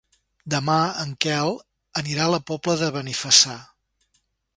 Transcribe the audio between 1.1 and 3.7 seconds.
Quel anirà a la Pobla de Benifassà.